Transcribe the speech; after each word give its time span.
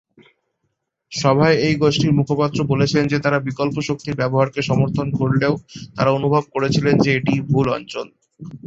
সভায় 1.11 1.57
এই 1.67 1.75
গোষ্ঠীর 1.75 2.11
মুখপাত্র 2.13 2.59
বলেছেন 2.63 3.03
যে, 3.07 3.17
তারা 3.19 3.37
বিকল্প 3.47 3.75
শক্তির 3.89 4.19
ব্যবহারকে 4.21 4.61
সমর্থন 4.69 5.07
করলেও 5.19 5.53
তারা 5.95 6.11
অনুভব 6.11 6.43
করেছিলেন 6.55 6.95
যে 7.03 7.09
এটিই 7.13 7.39
ভুল 7.49 7.67
অঞ্চল। 7.77 8.07